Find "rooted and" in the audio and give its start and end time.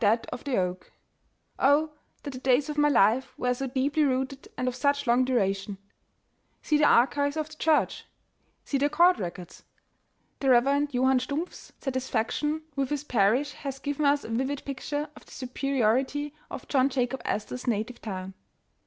4.03-4.67